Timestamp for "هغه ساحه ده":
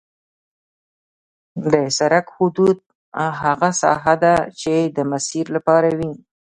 3.43-4.35